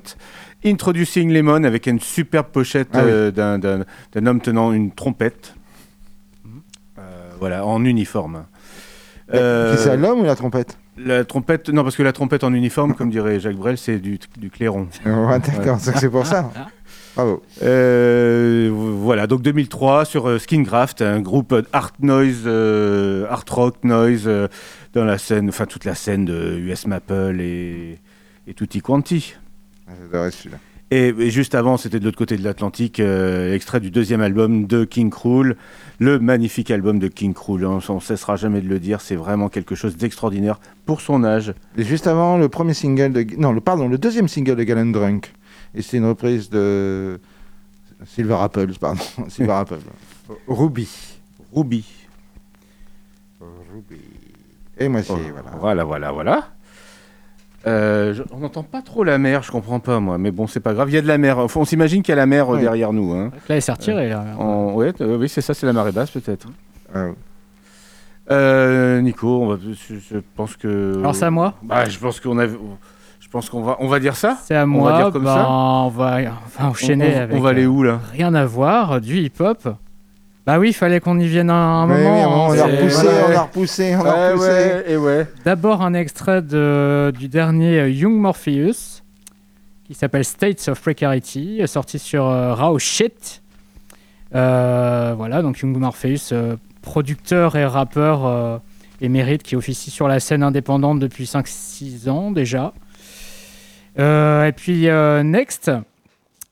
[0.64, 3.10] Introducing Lemon, avec une superbe pochette Ah oui.
[3.10, 5.54] euh, d'un- homme tenant une trompette.
[6.98, 7.02] Euh,
[7.40, 8.44] voilà, en uniforme.
[9.32, 10.78] Euh, c'est l'homme ou la trompette?
[10.96, 14.20] La trompette, non, parce que la trompette en uniforme, comme dirait Jacques Brel, c'est du,
[14.38, 14.86] du clairon.
[15.04, 16.50] Ouais, D'accord, c'est pour ça.
[17.16, 17.42] Bravo.
[17.62, 24.28] Euh, voilà, donc 2003 sur Skingraft, un groupe art noise, euh, art rock noise
[24.94, 27.98] dans la scène, enfin toute la scène de US Maple et,
[28.46, 29.34] et Tutti Quanti.
[29.86, 30.58] Ah, J'adorais celui-là.
[30.90, 34.66] Et, et juste avant, c'était de l'autre côté de l'Atlantique, euh, extrait du deuxième album
[34.66, 35.56] de King Krul,
[35.98, 37.64] le magnifique album de King Krul.
[37.64, 41.52] On ne cessera jamais de le dire, c'est vraiment quelque chose d'extraordinaire pour son âge.
[41.76, 43.26] Et juste avant, le premier single de.
[43.36, 45.32] Non, le, pardon, le deuxième single de Galen Drunk.
[45.74, 47.18] Et c'est une reprise de.
[48.06, 49.02] Silver Apples, pardon.
[49.28, 49.78] Silver Apples.
[50.46, 50.88] Ruby.
[51.52, 51.84] Ruby.
[53.40, 54.23] Ruby.
[54.78, 55.12] Et moi, c'est.
[55.12, 55.50] Oh, voilà.
[55.60, 56.42] Voilà, voilà, voilà.
[57.66, 60.60] Euh, je- on n'entend pas trop la mer, je comprends pas moi, mais bon, c'est
[60.60, 60.90] pas grave.
[60.90, 61.38] Il y a de la mer.
[61.38, 62.60] Enfin, on s'imagine qu'il y a la mer euh, Ouais.
[62.60, 63.12] derrière nous.
[63.14, 63.30] Hein.
[63.48, 64.10] Là, elle s'est retirée.
[64.10, 64.22] Là.
[64.38, 66.46] En- ouais, euh, oui, c'est ça, c'est la marée basse peut-être.
[66.94, 67.14] Ah, oui.
[68.30, 70.98] Euh, Nico, on va, je, je pense que.
[70.98, 71.54] Alors, c'est à moi?
[71.62, 72.46] Bah, je pense qu'on a.
[72.46, 74.36] Je pense qu'on va, on va dire ça?
[74.42, 74.92] C'est à On moi.
[74.92, 76.30] va dire comme ben, ça On va, on va
[76.60, 77.36] On, enchaîner on- avec.
[77.36, 77.98] on va aller où là?
[78.12, 79.68] Rien à voir, du hip-hop.
[80.46, 82.14] Bah oui, il fallait qu'on y vienne un, un Ouais, moment.
[82.14, 83.26] oui, à un moment, on hein, a repoussé, voilà.
[83.28, 84.46] on a repoussé, on a repoussé.
[84.48, 85.26] ouais, et ouais.
[85.44, 89.02] D'abord un extrait de, du dernier Young Morpheus
[89.86, 93.42] qui s'appelle States of Precarity, sorti sur euh, Raw Shit.
[94.34, 98.58] Euh, voilà, donc Young Morpheus, euh, producteur et rappeur euh,
[99.00, 102.72] émérite qui officie sur la scène indépendante depuis 5-6 ans déjà.
[103.96, 104.88] Et puis
[105.24, 105.70] Next,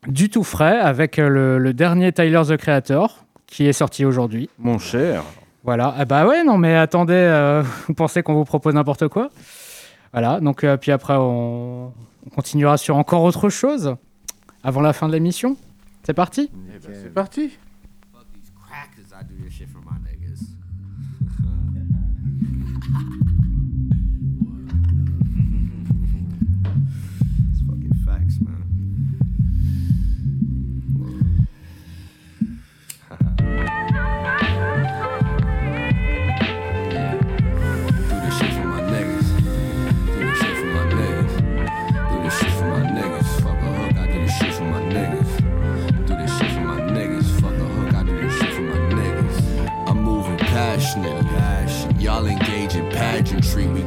[0.06, 3.21] du tout frais, avec le, le dernier Tyler the Creator
[3.52, 4.48] qui est sorti aujourd'hui.
[4.58, 5.22] Mon cher.
[5.62, 5.94] Voilà.
[5.98, 9.28] Ah bah ouais, non, mais attendez, euh, vous pensez qu'on vous propose n'importe quoi?
[10.12, 10.40] Voilà.
[10.40, 11.88] Donc, euh, puis après, on,
[12.26, 13.94] on continuera sur encore autre chose
[14.64, 15.56] avant la fin de l'émission.
[16.02, 16.50] C'est parti?
[16.52, 17.58] Eh ben, c'est parti.
[52.02, 53.68] Y'all engage in pageantry.
[53.68, 53.84] We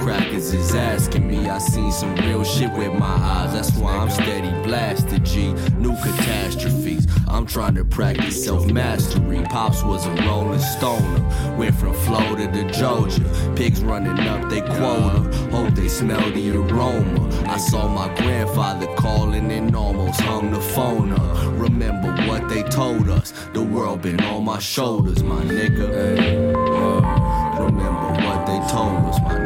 [0.00, 1.48] crackers is asking me.
[1.48, 3.52] I seen some real shit with my eyes.
[3.52, 5.52] That's why I'm steady blasted, G.
[5.78, 7.06] New catastrophes.
[7.28, 9.42] I'm trying to practice self mastery.
[9.44, 11.56] Pops was a rolling stoner.
[11.56, 13.24] Went from Florida to Georgia.
[13.56, 15.20] Pigs running up they quota.
[15.50, 17.28] Hope they smell the aroma.
[17.46, 21.36] I saw my grandfather calling and almost hung the phone up.
[21.60, 23.32] Remember what they told us.
[23.52, 26.54] The world been on my shoulders, my nigga.
[26.54, 29.39] Uh, remember what they told us, my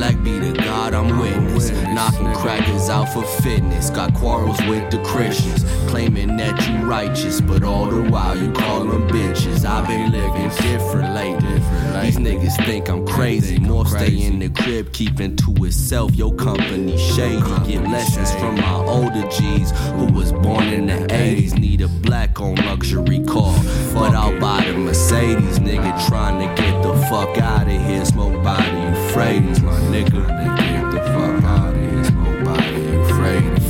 [0.00, 1.49] Black be the God I'm witness.
[1.94, 3.90] Knocking crackers out for fitness.
[3.90, 5.64] Got quarrels with the Christians.
[5.90, 9.64] Claiming that you righteous, but all the while you call them bitches.
[9.64, 11.60] I've been living different lately.
[12.02, 13.58] These niggas think I'm crazy.
[13.58, 16.14] More stay in the crib, keeping to itself.
[16.14, 17.40] Your company shady.
[17.66, 21.58] Get lessons from my older G's who was born in the 80s.
[21.58, 23.54] Need a black on luxury car.
[23.92, 26.08] But I'll buy the Mercedes, nigga.
[26.08, 28.04] Trying to get the fuck out of here.
[28.04, 30.26] Smoke by the Euphrates, my nigga.
[30.56, 31.89] Get the fuck out of here.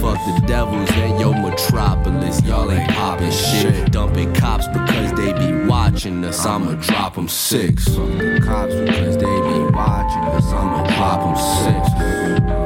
[0.01, 2.43] Fuck the devils in your metropolis.
[2.43, 3.93] Y'all ain't popping shit.
[3.93, 6.47] Dumping cops because they be watching us.
[6.47, 7.85] I'ma drop them six.
[7.85, 10.47] Cops because they be watching us.
[10.53, 12.60] I'ma drop them six.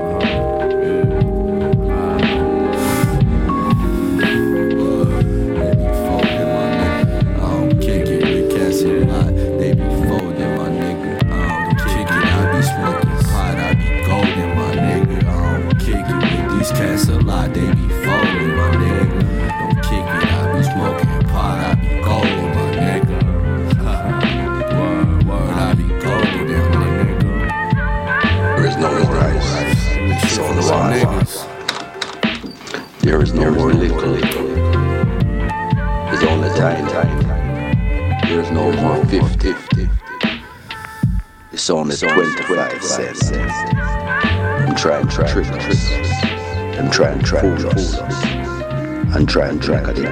[49.65, 50.03] track of the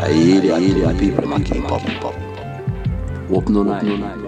[0.00, 1.82] I hear the people making pop.
[3.30, 4.27] Open no night.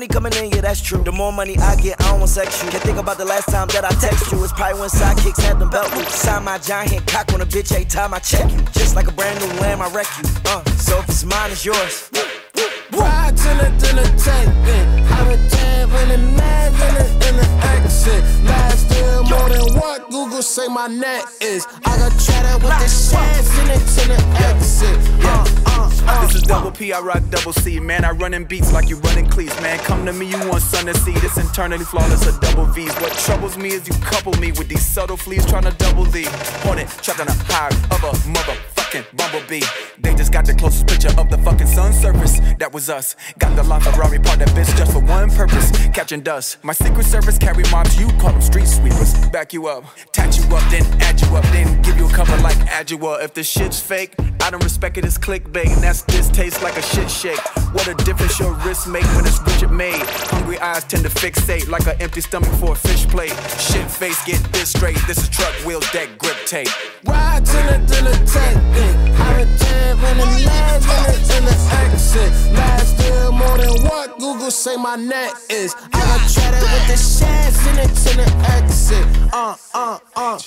[0.00, 1.02] Money coming in, yeah, that's true.
[1.02, 2.70] The more money I get, I don't want sex you.
[2.70, 4.42] Can't think about the last time that I text you.
[4.42, 6.14] It's probably when sidekicks had them belt loops.
[6.14, 8.62] Sign my giant hand cock on a bitch every time I check you.
[8.72, 10.24] Just like a brand new lamb, I wreck you.
[10.46, 12.08] Uh, so if it's mine, it's yours.
[12.92, 17.06] Ride to the, to the tank, then have a jab in the mag in the,
[17.28, 18.24] in the exit.
[18.48, 21.66] Last deal more than what Google say my net is.
[21.84, 24.96] I got cheddar with the shares in it to the exit.
[25.20, 25.89] Uh, uh.
[26.18, 27.80] This is double P, I rock double C.
[27.80, 29.58] Man, I run in beats like you running cleats.
[29.60, 31.12] Man, come to me, you want sun to see.
[31.12, 32.94] This internally flawless, a double V's.
[32.96, 36.26] What troubles me is you couple me with these subtle fleas trying to double D.
[36.62, 39.89] Hornet, trapped on a high of a motherfucking bumblebee.
[40.02, 42.40] They just got the closest picture of the fucking sun surface.
[42.58, 43.16] That was us.
[43.38, 45.70] Got the line Ferrari, parked that bitch just for one purpose.
[45.88, 46.58] Catching dust.
[46.62, 49.14] My secret service carry mobs, you call them street sweepers.
[49.28, 52.36] Back you up, tat you up, then add you up, then give you a cover
[52.38, 53.22] like Adjua.
[53.22, 55.72] If the shit's fake, I don't respect it as clickbait.
[55.72, 57.40] And that's this tastes like a shit shake.
[57.72, 60.02] What a difference your wrist make when it's Richard made.
[60.32, 63.34] Hungry eyes tend to fixate like an empty stomach for a fish plate.
[63.58, 64.98] Shit face, get this straight.
[65.06, 66.68] This is truck wheel deck grip tape.
[67.04, 67.80] Ride to the,
[68.74, 72.32] then have a jab in the mag in the, in the exit.
[72.52, 75.74] Last deal more than what Google say my net is.
[75.74, 79.06] I got cheddar with the shares in it to the exit.
[79.32, 80.40] Uh, uh, uh.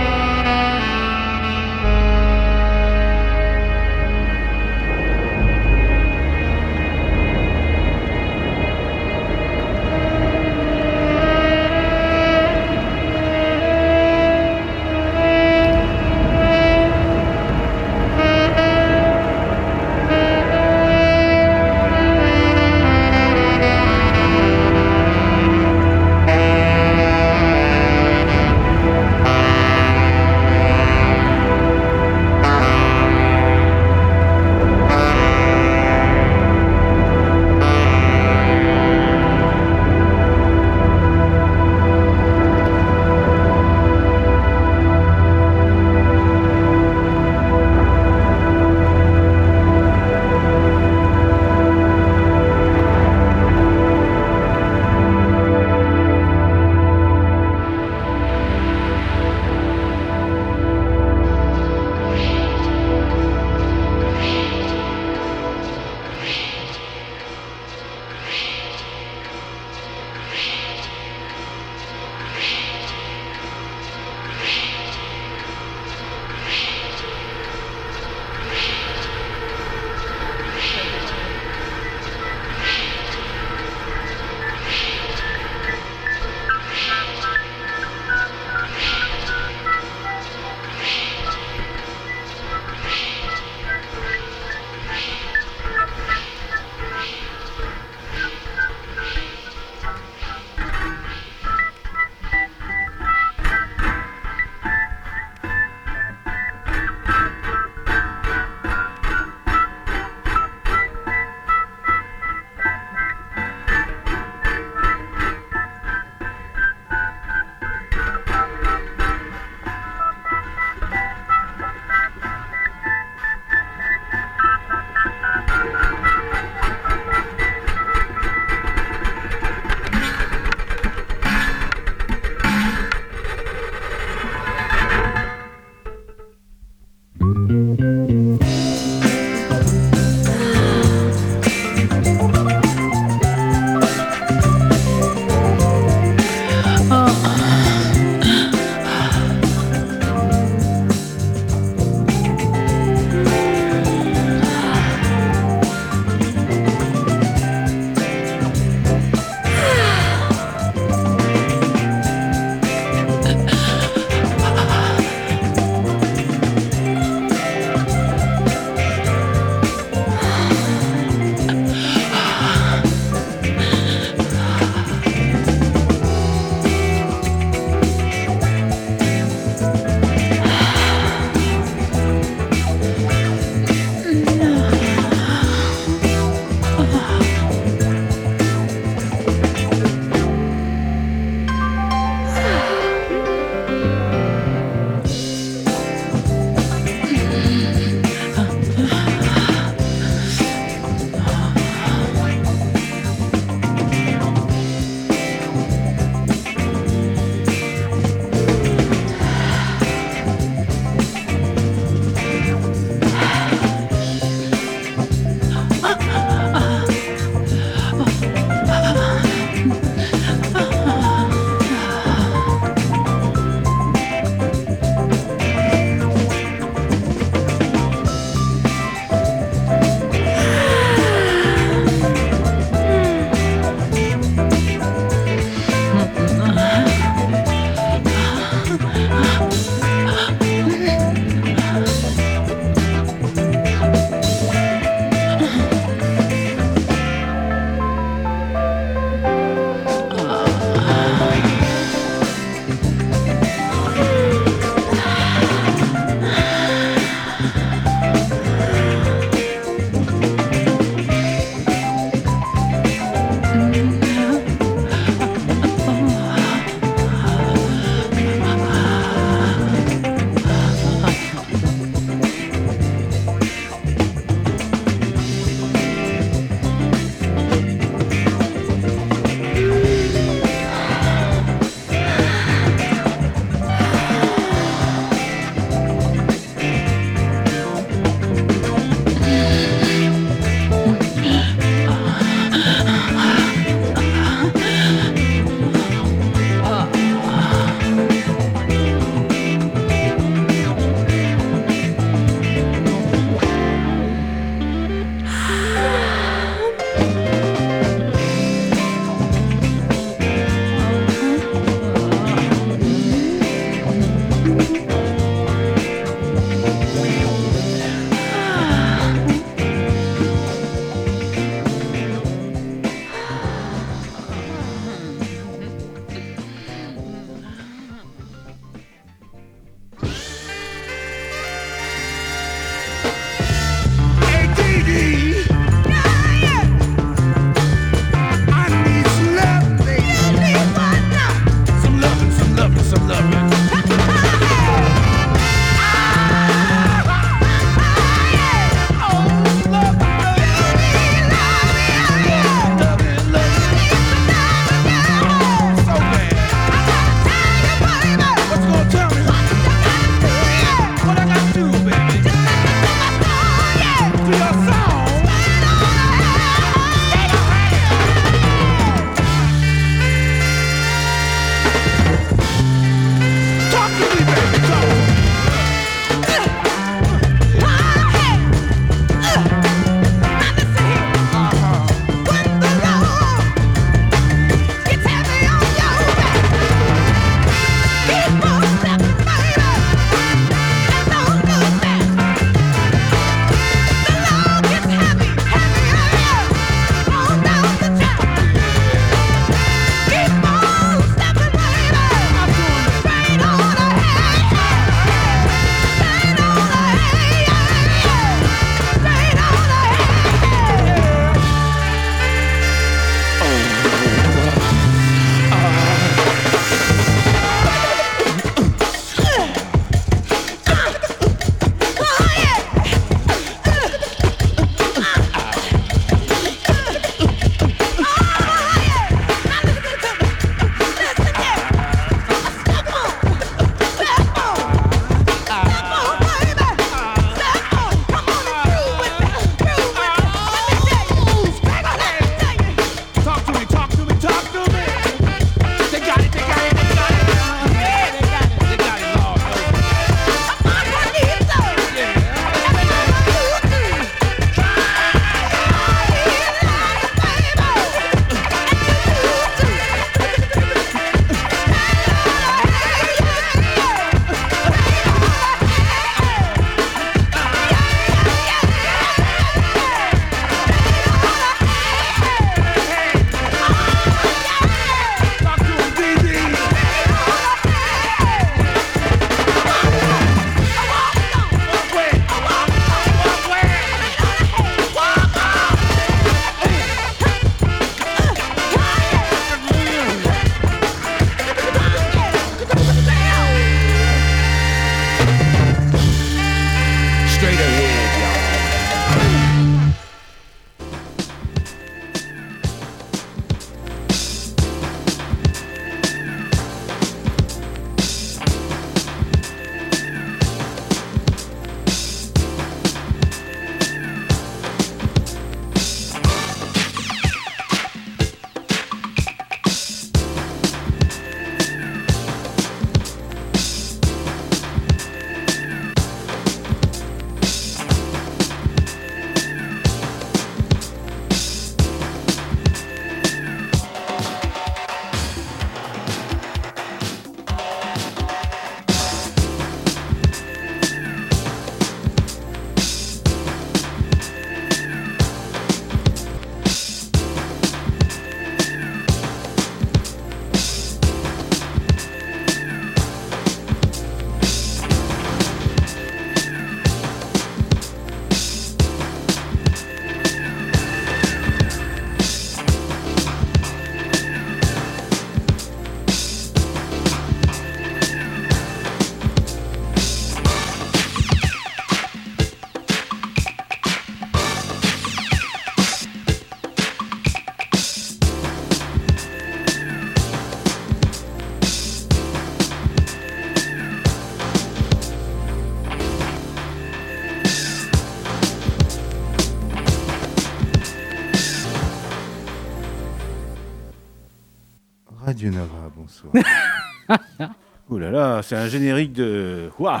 [598.46, 599.68] C'est un générique de.
[599.78, 600.00] Waouh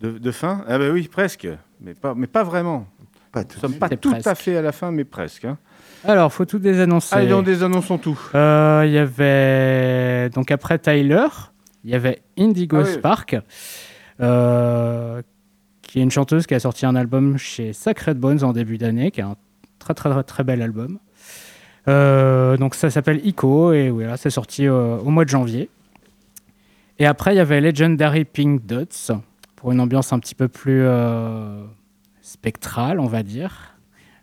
[0.00, 1.48] de, de fin Ah, bah oui, presque.
[1.80, 2.86] Mais pas, mais pas vraiment.
[3.32, 4.26] Pas Nous sommes pas tout presque.
[4.28, 5.44] à fait à la fin, mais presque.
[5.44, 5.58] hein.
[6.04, 7.14] Alors, faut tout désannoncer.
[7.16, 8.18] Allez, on désannonçons tout.
[8.34, 11.26] Euh, Il y avait donc après Tyler,
[11.84, 12.92] il y avait Indigo Ah oui.
[12.92, 13.36] Spark,
[14.20, 15.20] euh,
[15.82, 19.10] qui est une chanteuse qui a sorti un album chez Sacred Bones en début d'année,
[19.10, 19.36] qui est un
[19.78, 20.98] très très très, très bel album.
[21.88, 25.70] Euh, donc ça s'appelle Ico et voilà, c'est sorti euh, au mois de janvier.
[26.98, 29.12] Et après il y avait Legendary Pink Dots
[29.56, 31.62] pour une ambiance un petit peu plus euh,
[32.22, 33.74] spectrale, on va dire.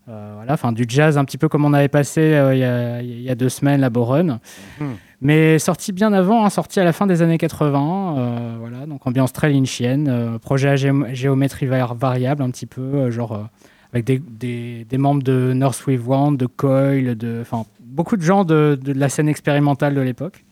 [0.07, 2.63] Euh, voilà, enfin du jazz un petit peu comme on avait passé euh, il y
[2.63, 4.39] a- il y, a deux semaines la Boronne,
[4.79, 4.95] Mhm.
[5.21, 8.15] mais sorti bien avant, hein, sorti à la fin des années 80.
[8.19, 13.09] euh, voilà, donc ambiance très lynchienne, projet à géom- géométrie var- variable un petit peu,
[13.09, 13.49] genre
[13.93, 18.21] avec des, des- des membres de North Wave Wand, de Coil, de, enfin beaucoup de
[18.21, 20.43] gens de, de la scène expérimentale de l'époque.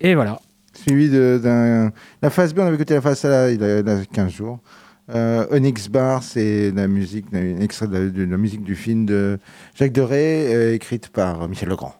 [0.00, 0.40] Et voilà.
[0.72, 1.92] Suivi de- d'un.
[2.22, 4.04] La phase B, on avait écouté la phase A il y a, il y a
[4.06, 4.60] 15 jours.
[5.12, 9.06] Euh, Onyx Bar, c'est la musique, un extrait de la, de la musique du film
[9.06, 9.38] de
[9.74, 11.94] Jacques Deray, euh, écrite par Michel Legrand.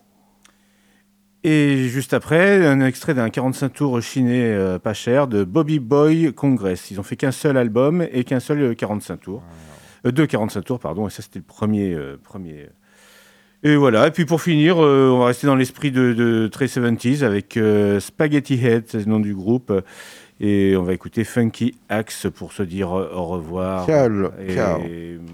[1.43, 6.33] Et juste après, un extrait d'un 45 tours chiné euh, pas cher de Bobby Boy
[6.35, 6.91] Congress.
[6.91, 9.43] Ils ont fait qu'un seul album et qu'un seul euh, 45 tours.
[10.07, 11.95] Euh, deux 45 tours, pardon, et ça c'était le premier.
[11.95, 12.69] euh, premier.
[13.62, 16.65] Et voilà, et puis pour finir, euh, on va rester dans l'esprit de, de Trey
[16.66, 19.73] 70s avec euh, Spaghetti Head, c'est le nom du groupe.
[20.43, 23.85] Et on va écouter Funky Axe pour se dire au revoir.
[23.85, 24.81] Ciao, et ciao.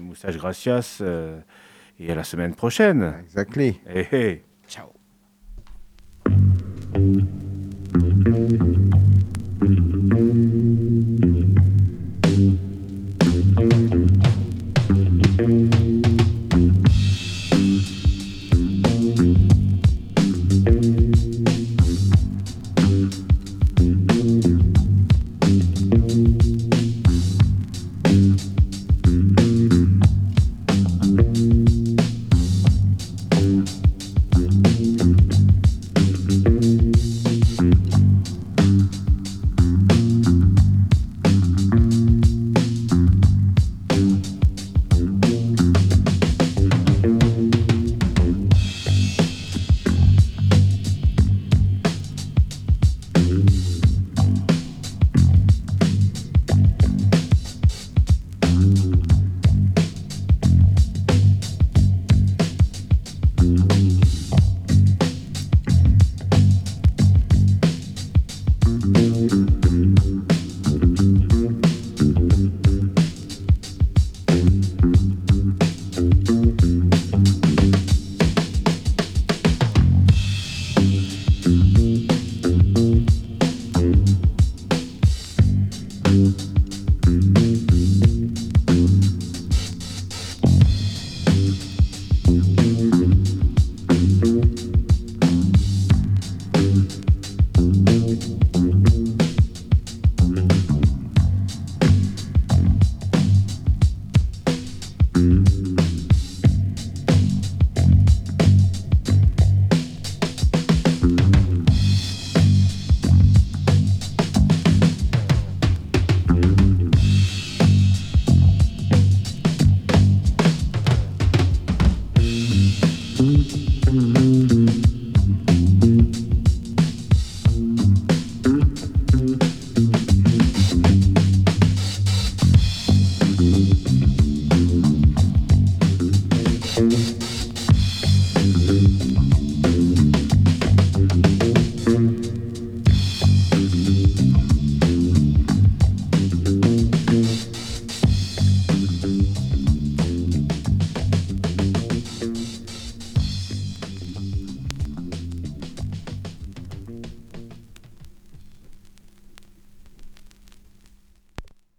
[0.01, 0.97] Moussage Gracias.
[0.99, 1.39] euh,
[1.99, 3.13] et à la semaine prochaine.
[3.23, 3.79] Exactly.
[3.87, 4.41] Hey, hey.
[4.67, 4.87] Ciao.